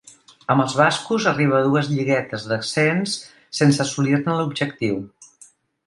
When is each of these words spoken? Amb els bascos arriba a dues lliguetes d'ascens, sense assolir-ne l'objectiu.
Amb 0.53 0.61
els 0.63 0.71
bascos 0.79 1.27
arriba 1.33 1.59
a 1.59 1.67
dues 1.67 1.91
lliguetes 1.93 2.47
d'ascens, 2.53 3.15
sense 3.61 3.87
assolir-ne 3.87 4.41
l'objectiu. 4.43 5.03